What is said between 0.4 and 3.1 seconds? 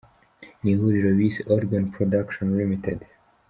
Ni ihuriro bise Oregon Production Ltd.